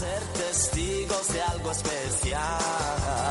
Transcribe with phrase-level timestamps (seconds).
[0.00, 2.40] ser testigos de algo especial.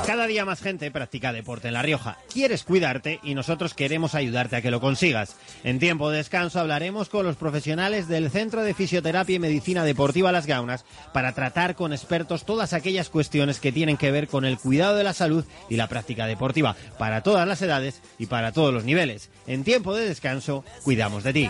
[0.06, 2.19] Cada día más gente practica deporte en La Rioja.
[2.32, 5.35] Quieres cuidarte y nosotros queremos ayudarte a que lo consigas.
[5.63, 10.32] En tiempo de descanso hablaremos con los profesionales del Centro de Fisioterapia y Medicina Deportiva
[10.32, 14.60] Las Gaunas para tratar con expertos todas aquellas cuestiones que tienen que ver con el
[14.60, 18.72] cuidado de la salud y la práctica deportiva para todas las edades y para todos
[18.72, 19.32] los niveles.
[19.48, 21.50] En tiempo de descanso, cuidamos de ti.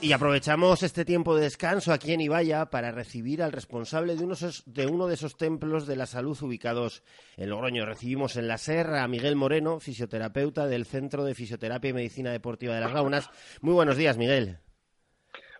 [0.00, 4.86] Y aprovechamos este tiempo de descanso aquí en Ibaya para recibir al responsable de, de
[4.86, 7.02] uno de esos templos de la salud ubicados
[7.36, 7.84] en Logroño.
[7.84, 12.76] Recibimos en la Serra a Miguel Moreno, fisioterapeuta del Centro de Fisioterapia y Medicina Deportiva
[12.76, 13.28] de las Gaunas.
[13.60, 14.60] Muy buenos días, Miguel.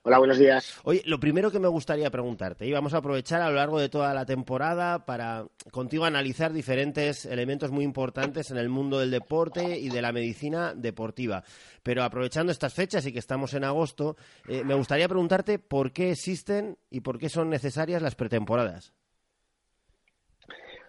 [0.03, 0.79] Hola, buenos días.
[0.85, 3.89] Oye, lo primero que me gustaría preguntarte, y vamos a aprovechar a lo largo de
[3.89, 9.79] toda la temporada para contigo analizar diferentes elementos muy importantes en el mundo del deporte
[9.79, 11.43] y de la medicina deportiva.
[11.83, 14.17] Pero aprovechando estas fechas y que estamos en agosto,
[14.49, 18.93] eh, me gustaría preguntarte por qué existen y por qué son necesarias las pretemporadas.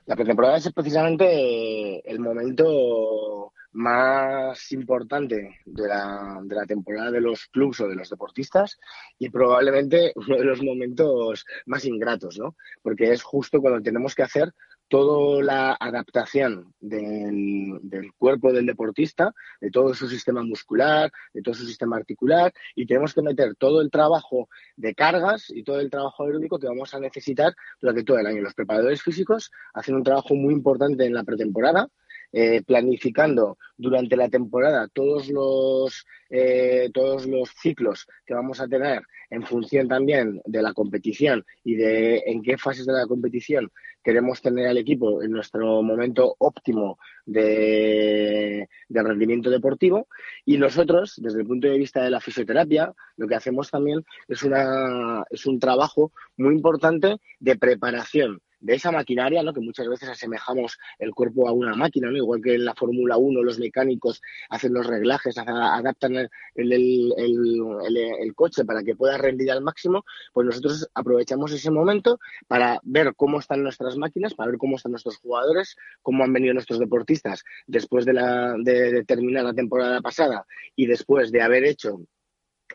[0.09, 7.87] La pretemporada es precisamente el momento más importante de la, temporada de los clubs o
[7.87, 8.79] de los deportistas
[9.19, 12.55] y probablemente uno de los momentos más ingratos, ¿no?
[12.81, 14.51] Porque es justo cuando tenemos que hacer
[14.89, 17.79] toda la adaptación del,
[18.17, 23.13] cuerpo del deportista, de todo su sistema muscular, de todo su sistema articular, y tenemos
[23.13, 26.99] que meter todo el trabajo de cargas y todo el trabajo aeróbico que vamos a
[26.99, 28.41] necesitar durante todo el año.
[28.41, 31.87] Los preparadores físicos hacen un trabajo muy importante en la pretemporada,
[32.31, 39.01] eh, planificando durante la temporada todos los, eh, todos los ciclos que vamos a tener
[39.31, 43.71] en función también de la competición y de en qué fases de la competición
[44.03, 50.07] queremos tener al equipo en nuestro momento óptimo de, rendimiento deportivo.
[50.45, 54.43] Y nosotros, desde el punto de vista de la fisioterapia, lo que hacemos también es,
[54.43, 59.53] una, es un trabajo muy importante de preparación de esa maquinaria, ¿no?
[59.53, 62.17] que muchas veces asemejamos el cuerpo a una máquina, ¿no?
[62.17, 68.83] igual que en la Fórmula 1 los mecánicos hacen los reglajes, adaptan el, coche para
[68.83, 73.97] que pueda rendir al máximo, pues nosotros aprovechamos ese momento para ver cómo están nuestras
[73.97, 78.55] máquinas, para ver cómo están nuestros jugadores, cómo han venido nuestros deportistas después de, la,
[78.59, 82.01] de terminar la temporada pasada y después de haber hecho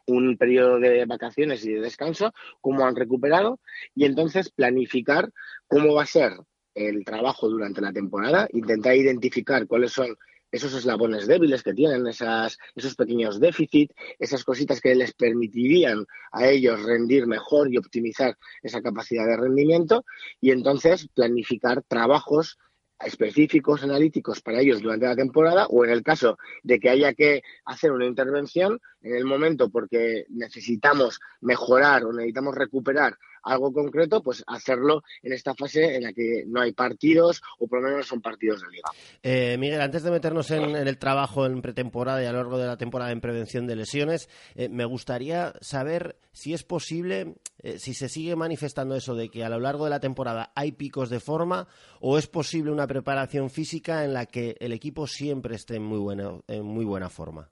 [0.06, 3.60] un periodo de vacaciones y de descanso, cómo han recuperado
[3.94, 5.30] y entonces planificar
[5.66, 6.32] cómo va a ser
[6.74, 10.16] el trabajo durante la temporada, intentar identificar cuáles son
[10.54, 16.46] esos eslabones débiles que tienen, esas, esos pequeños déficits, esas cositas que les permitirían a
[16.46, 20.04] ellos rendir mejor y optimizar esa capacidad de rendimiento
[20.40, 22.56] y entonces planificar trabajos
[23.00, 27.42] específicos analíticos para ellos durante la temporada o en el caso de que haya que
[27.64, 34.42] hacer una intervención en el momento porque necesitamos mejorar o necesitamos recuperar algo concreto, pues
[34.46, 38.20] hacerlo en esta fase en la que no hay partidos o por lo menos son
[38.20, 38.88] partidos de liga.
[39.22, 42.66] Eh, Miguel, antes de meternos en, el trabajo en pretemporada y a lo largo de
[42.66, 47.94] la temporada en prevención de lesiones, eh, me gustaría saber si es posible, eh, si
[47.94, 51.20] se sigue manifestando eso de que a lo largo de la temporada hay picos de
[51.20, 51.68] forma
[52.00, 55.98] o es posible una preparación física en la que el equipo siempre esté en muy
[55.98, 57.50] buena, en muy buena forma.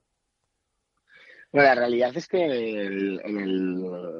[1.53, 3.21] Bueno, la realidad es que en, el,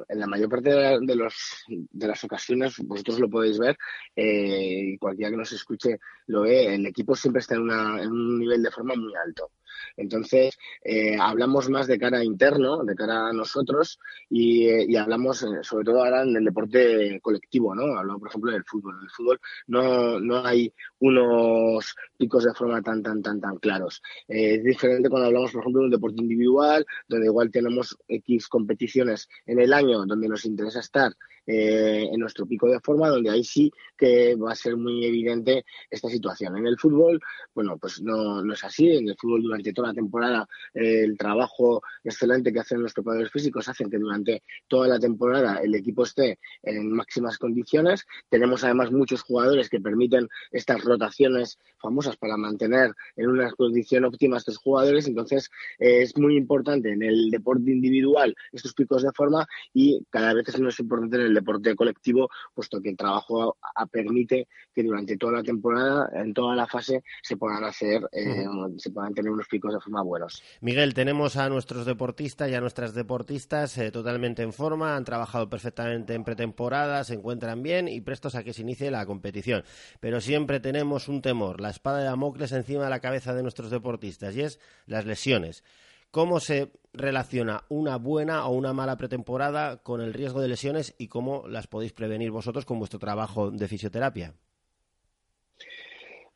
[0.08, 3.76] en, la mayor parte de, los, de, las ocasiones, vosotros lo podéis ver,
[4.14, 8.38] eh, cualquiera que nos escuche lo ve, el equipo siempre está en, una, en un
[8.38, 9.50] nivel de forma muy alto.
[9.96, 13.98] Entonces, eh, hablamos más de cara interno, de cara a nosotros,
[14.30, 17.98] y, eh, hablamos eh, sobre todo ahora en el deporte colectivo, ¿no?
[17.98, 18.96] Hablamos, por ejemplo, del fútbol.
[18.98, 24.02] En el fútbol no, no hay unos picos de forma tan, tan, tan, tan claros.
[24.28, 28.48] Eh, es diferente cuando hablamos, por ejemplo, de un deporte individual, donde igual tenemos X
[28.48, 31.12] competiciones en el año donde nos interesa estar
[31.46, 35.64] eh, en nuestro pico de forma, donde ahí sí que va a ser muy evidente
[35.90, 36.56] esta situación.
[36.56, 37.20] En el fútbol,
[37.54, 38.88] bueno, pues no, no es así.
[38.96, 43.30] En el fútbol durante toda la temporada eh, el trabajo excelente que hacen los preparadores
[43.30, 48.04] físicos hacen que durante toda la temporada el equipo esté en máximas condiciones.
[48.28, 54.36] Tenemos además muchos jugadores que permiten estas rotaciones famosas para mantener en una condición óptima
[54.36, 55.06] a estos jugadores.
[55.06, 60.34] Entonces eh, es muy importante en el deporte individual estos picos de forma y cada
[60.34, 63.56] vez es más importante en el deporte colectivo, puesto que el trabajo
[63.90, 68.44] permite que durante toda la temporada, en toda la fase, se puedan hacer, eh,
[68.76, 70.42] se puedan tener unos picos de forma buenos.
[70.60, 75.48] Miguel, tenemos a nuestros deportistas y a nuestras deportistas eh, totalmente en forma, han trabajado
[75.48, 79.64] perfectamente en pretemporada, se encuentran bien y prestos a que se inicie la competición.
[80.00, 83.70] Pero siempre tenemos un temor, la espada de Damocles encima de la cabeza de nuestros
[83.70, 85.62] deportistas, y es las lesiones.
[86.10, 91.08] ¿Cómo se relaciona una buena o una mala pretemporada con el riesgo de lesiones y
[91.08, 94.34] cómo las podéis prevenir vosotros con vuestro trabajo de fisioterapia?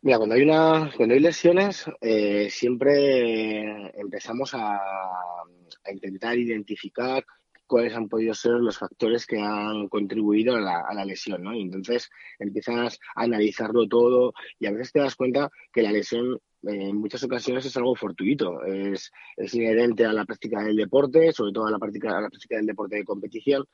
[0.02, 7.24] Mira, cuando hay una, cuando hay lesiones, eh, siempre empezamos a, a, intentar identificar
[7.68, 11.54] cuáles han podido ser los factores que han contribuido a la, lesión, ¿no?
[11.54, 16.40] Y entonces empiezas a analizarlo todo y a veces te das cuenta que la lesión
[16.62, 21.52] en muchas ocasiones es algo fortuito, es, es, inherente a la práctica del deporte, sobre
[21.52, 23.64] todo a la práctica, a la práctica del deporte de competición,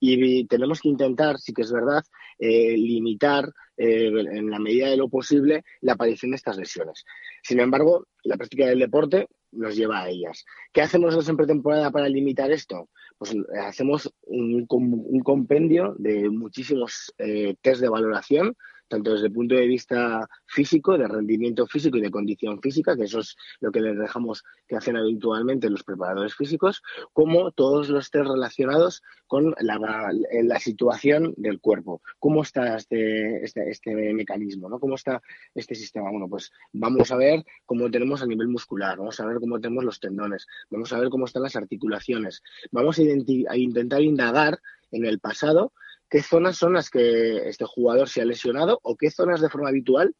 [0.00, 2.02] y tenemos que intentar, sí que es verdad,
[2.38, 7.04] eh, limitar eh, en la medida de lo posible la aparición de estas lesiones.
[7.42, 10.44] Sin embargo, la práctica del deporte nos lleva a ellas.
[10.72, 12.88] ¿Qué hacemos nosotros en pretemporada para limitar esto?
[13.18, 18.56] Pues hacemos un, un compendio de muchísimos eh, test de valoración
[18.88, 23.04] tanto desde el punto de vista físico, de rendimiento físico y de condición física, que
[23.04, 26.82] eso es lo que les dejamos que hacen habitualmente los preparadores físicos,
[27.12, 30.10] como todos los test relacionados con la,
[30.42, 32.02] la situación del cuerpo.
[32.18, 34.68] ¿Cómo está este, este, este mecanismo?
[34.68, 34.78] ¿no?
[34.78, 35.20] ¿Cómo está
[35.54, 36.10] este sistema?
[36.10, 39.84] Bueno, pues vamos a ver cómo tenemos a nivel muscular, vamos a ver cómo tenemos
[39.84, 44.60] los tendones, vamos a ver cómo están las articulaciones, vamos a intentar indagar
[44.90, 45.72] en el pasado
[46.08, 49.68] qué zonas son las que este jugador se ha lesionado o qué zonas de forma
[49.68, 50.14] habitual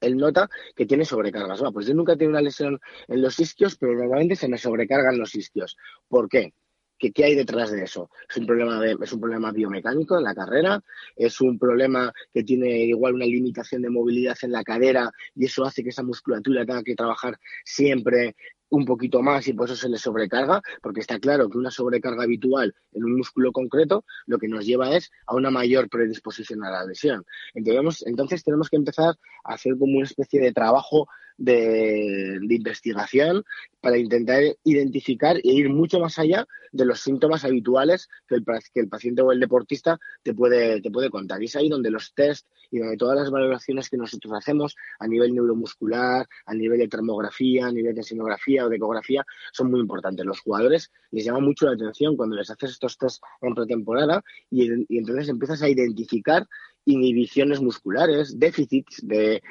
[0.00, 1.60] él nota que tiene sobrecargas.
[1.60, 5.18] Bueno, pues yo nunca tenido una lesión en los isquios, pero normalmente se me sobrecargan
[5.18, 5.76] los isquios.
[6.08, 6.52] ¿Por qué?
[6.98, 8.10] ¿Qué, ¿Qué, hay detrás de eso?
[8.28, 10.82] ¿Es un, problema ¿Es un problema biomecánico en la carrera?
[11.16, 15.64] ¿Es un problema que tiene igual una limitación de movilidad en la cadera y eso
[15.64, 18.34] hace que esa musculatura tenga que trabajar siempre
[18.70, 22.24] un poquito más y por eso se le sobrecarga, porque está claro que una sobrecarga
[22.24, 26.70] habitual en un músculo concreto lo que nos lleva es a una mayor predisposición a
[26.70, 27.24] la lesión.
[27.54, 31.08] Entonces, entonces tenemos que empezar a hacer como una especie de trabajo
[31.38, 33.44] de, investigación
[33.80, 38.80] para intentar identificar e ir mucho más allá de los síntomas habituales que el, que
[38.80, 41.40] el paciente o el deportista te puede, te puede contar.
[41.42, 45.06] Y es ahí donde los test y donde todas las valoraciones que nosotros hacemos a
[45.06, 49.80] nivel neuromuscular, a nivel de termografía, a nivel de sinografía o de ecografía son muy
[49.80, 50.24] importantes.
[50.24, 54.70] Los jugadores les llama mucho la atención cuando les haces estos test en pretemporada y,
[54.96, 56.46] entonces empiezas a identificar
[56.84, 59.42] inhibiciones musculares, déficits de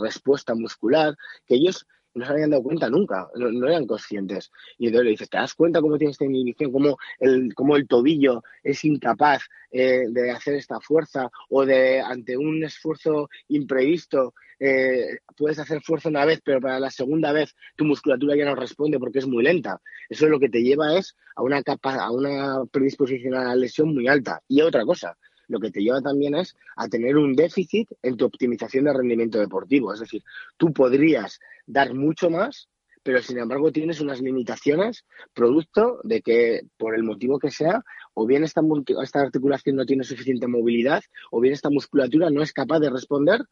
[0.00, 1.16] respuesta muscular,
[1.46, 4.50] que ellos no se habían dado cuenta nunca, no, eran conscientes.
[4.78, 6.72] Y entonces le dices, ¿te das cuenta cómo tiene esta inhibición?
[6.72, 11.30] ¿Cómo el, cómo el tobillo es incapaz eh, de hacer esta fuerza?
[11.48, 16.90] O de ante un esfuerzo imprevisto eh, puedes hacer fuerza una vez, pero para la
[16.90, 19.80] segunda vez tu musculatura ya no responde porque es muy lenta.
[20.08, 23.92] Eso lo que te lleva es a una, capa, a una predisposición a la lesión
[23.92, 24.40] muy alta.
[24.46, 25.18] Y otra cosa,
[25.52, 29.38] lo que te lleva también es a tener un déficit en tu optimización de rendimiento
[29.38, 29.92] deportivo.
[29.92, 30.24] Es decir,
[30.56, 32.68] tú podrías dar mucho más,
[33.02, 35.04] pero sin embargo tienes unas limitaciones
[35.34, 37.82] producto de que, por el motivo que sea,
[38.14, 38.60] o bien esta,
[39.02, 43.42] esta, articulación no tiene suficiente movilidad, o bien esta musculatura no es capaz de responder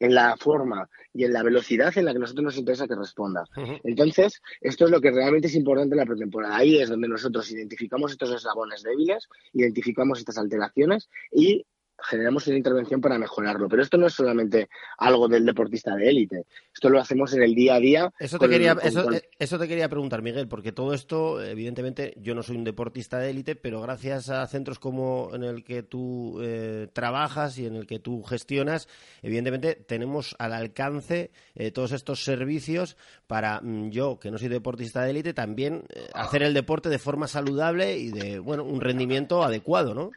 [0.00, 3.44] en la forma y en la velocidad en la que nosotros nos interesa que responda.
[3.84, 6.56] Entonces, esto es lo que realmente es importante en la pretemporada.
[6.56, 11.64] Ahí es donde nosotros identificamos estos eslabones débiles, identificamos estas alteraciones y
[12.00, 13.68] generamos una intervención para mejorarlo.
[13.68, 14.68] Pero esto no es solamente
[14.98, 16.46] algo del deportista de élite.
[16.72, 18.12] Esto lo hacemos en el día a día.
[18.18, 19.18] Eso te, quería, con, eso, con...
[19.38, 23.30] eso te quería preguntar, Miguel, porque todo esto, evidentemente, yo no soy un deportista de
[23.30, 27.86] élite, pero gracias a centros como en el que tú eh, trabajas y en el
[27.86, 28.88] que tú gestionas,
[29.22, 35.02] evidentemente tenemos al alcance eh, todos estos servicios para mm, yo, que no soy deportista
[35.02, 39.42] de élite, también eh, hacer el deporte de forma saludable y de, bueno, un rendimiento
[39.42, 40.10] adecuado, ¿no?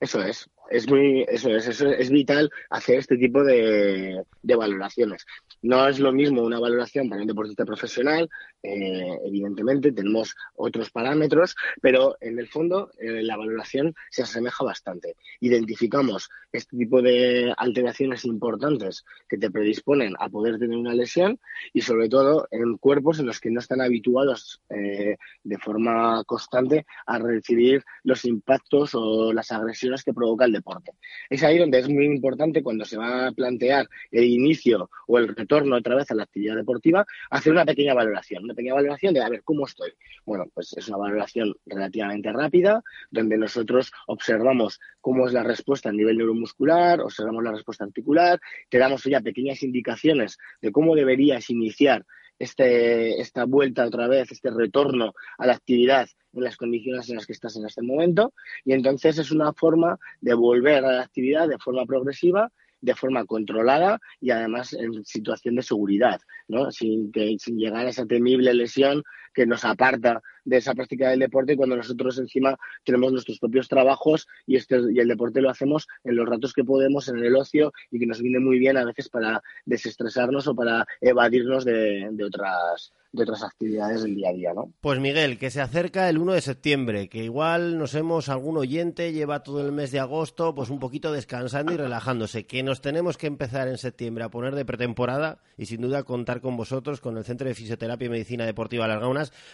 [0.00, 5.26] Eso es, es muy, eso es, eso es vital hacer este tipo de, de, valoraciones.
[5.62, 8.30] No es lo mismo una valoración para un deportista profesional,
[8.62, 15.16] eh, evidentemente tenemos otros parámetros, pero en el fondo eh, la valoración se asemeja bastante.
[15.40, 21.38] Identificamos este tipo de alteraciones importantes que te predisponen a poder tener una lesión
[21.74, 26.86] y sobre todo en cuerpos en los que no están habituados eh, de forma constante
[27.04, 30.92] a recibir los impactos o las agresiones que provoca el deporte.
[31.28, 35.28] Es ahí donde es muy importante cuando se va a plantear el inicio o el
[35.28, 39.22] retorno otra vez a la actividad deportiva, hacer una pequeña valoración, una pequeña valoración de
[39.22, 39.92] a ver cómo estoy.
[40.24, 45.92] Bueno, pues es una valoración relativamente rápida, donde nosotros observamos cómo es la respuesta a
[45.92, 52.04] nivel neuromuscular, observamos la respuesta articular, te damos ya pequeñas indicaciones de cómo deberías iniciar
[52.38, 57.26] este, esta vuelta otra vez, este retorno a la actividad en las condiciones en las
[57.26, 58.32] que estás en este momento.
[58.64, 63.24] Y entonces es una forma de volver a la actividad de forma progresiva de forma
[63.24, 66.70] controlada y además en situación de seguridad, ¿no?
[66.70, 71.20] sin, que, sin llegar a esa temible lesión que nos aparta de esa práctica del
[71.20, 75.86] deporte cuando nosotros encima tenemos nuestros propios trabajos y, este, y el deporte lo hacemos
[76.04, 78.84] en los ratos que podemos, en el ocio y que nos viene muy bien a
[78.84, 84.32] veces para desestresarnos o para evadirnos de, de otras de otras actividades del día a
[84.32, 84.72] día, ¿no?
[84.80, 89.12] Pues Miguel, que se acerca el 1 de septiembre, que igual nos hemos, algún oyente
[89.12, 93.18] lleva todo el mes de agosto pues un poquito descansando y relajándose, que nos tenemos
[93.18, 97.16] que empezar en septiembre a poner de pretemporada y sin duda contar con vosotros, con
[97.16, 99.00] el Centro de Fisioterapia y Medicina Deportiva Las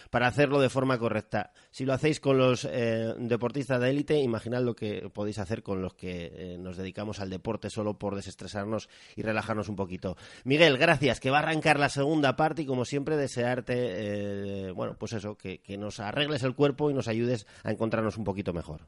[0.09, 1.51] Para hacerlo de forma correcta.
[1.71, 5.81] Si lo hacéis con los eh, deportistas de élite, imaginad lo que podéis hacer con
[5.81, 10.15] los que eh, nos dedicamos al deporte solo por desestresarnos y relajarnos un poquito.
[10.43, 14.95] Miguel, gracias, que va a arrancar la segunda parte y como siempre desear eh, bueno,
[14.97, 18.53] pues eso, que, que nos arregles el cuerpo y nos ayudes a encontrarnos un poquito
[18.53, 18.81] mejor.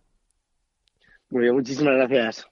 [1.29, 2.47] Muy bien, muchísimas gracias.